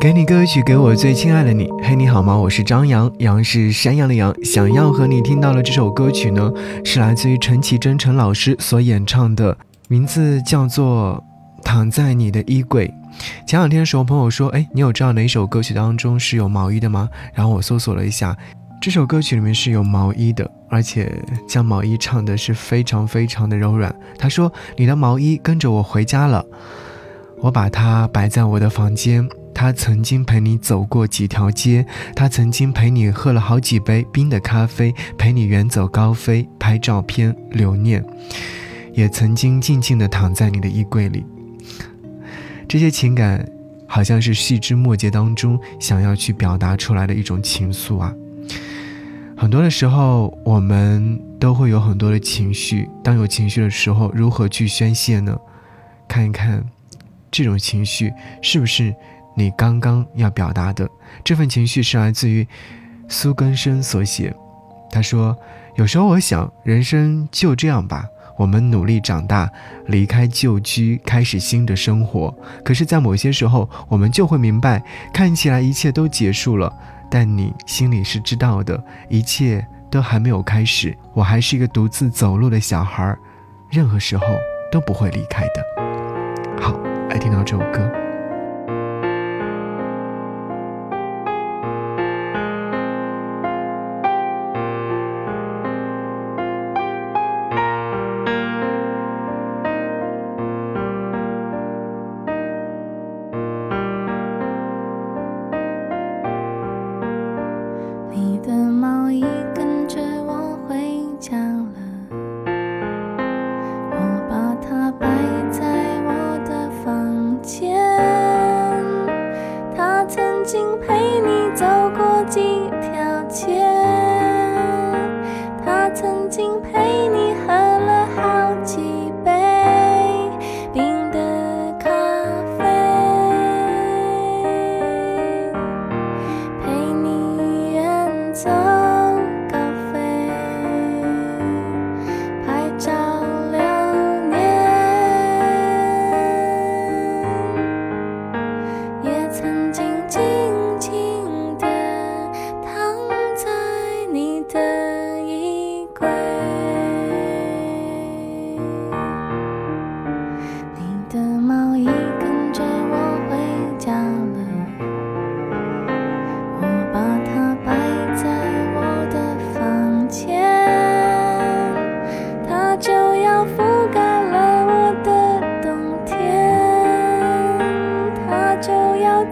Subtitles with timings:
[0.00, 1.68] 给你歌曲，给我最亲爱的你。
[1.82, 2.34] 嘿，你好吗？
[2.34, 4.34] 我是张扬，杨是山羊的羊。
[4.42, 6.50] 想要和你听到的这首歌曲呢，
[6.82, 9.54] 是来自于陈绮贞陈老师所演唱的，
[9.88, 11.22] 名字叫做
[11.62, 12.88] 《躺在你的衣柜》。
[13.46, 18.34] 前两天的时候，朋友说：“哎，你有知道哪一首歌曲当中是有毛衣的吗？”然后我搜索了一下，
[18.80, 21.12] 这首歌曲里面是有毛衣的，而且
[21.46, 23.94] 将毛衣唱的是非常非常的柔软。
[24.18, 26.42] 他说：“你的毛衣跟着我回家了，
[27.42, 31.84] 我把它摆在我的房间。”他曾经陪你走过几条街，
[32.16, 38.02] 他曾经陪你喝了好几杯冰的咖啡，陪你远走高飞，拍照片留念，
[38.94, 41.26] 也曾经静静地躺在你的衣柜里。
[42.66, 43.46] 这些情感，
[43.86, 48.14] 好像是细枝末节当中想要去表达出来的一种情愫啊。
[49.36, 55.36] 很多的时候，我们都会有很多的情绪，当有情绪的时候，如何去宣泄呢？
[56.06, 56.64] 看一看，
[57.30, 58.94] 这种情绪是不是？
[59.34, 60.88] 你刚刚要表达的
[61.24, 62.46] 这份情绪是来自于
[63.08, 64.34] 苏根生所写。
[64.92, 65.36] 他说
[65.76, 68.04] ：“有时候我想，人生就这样吧，
[68.36, 69.48] 我们努力长大，
[69.86, 72.34] 离开旧居，开始新的生活。
[72.64, 76.72] 可是，在某些时候，我们就会明白，看起来一切都结束了，
[77.08, 80.96] 但你心里是知道的，一切都还没有开始。
[81.14, 83.16] 我还是一个独自走路的小孩，
[83.70, 84.24] 任何时候
[84.72, 85.64] 都不会离开的。”
[86.60, 86.76] 好，
[87.08, 88.09] 来听到这首歌。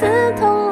[0.00, 0.69] 刺痛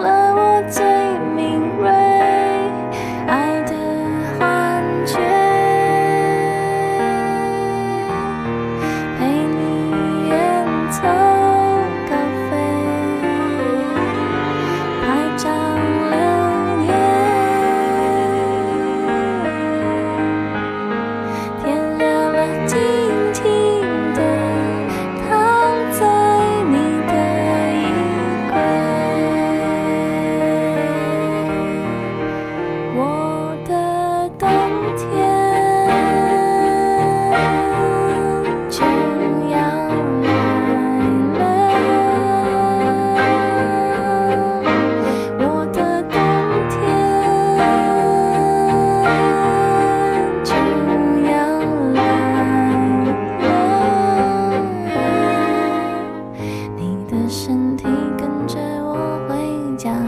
[59.79, 60.01] 家吗？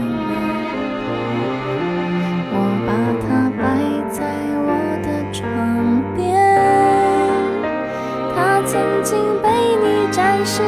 [2.53, 2.55] 我
[2.85, 2.91] 把
[3.23, 3.63] 它摆
[4.11, 4.19] 在
[4.67, 4.69] 我
[5.01, 5.39] 的床
[6.13, 6.19] 边，
[8.35, 8.71] 它曾
[9.01, 9.47] 经被
[9.81, 10.61] 你展示。